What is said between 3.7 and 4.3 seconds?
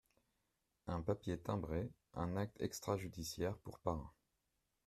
parrain.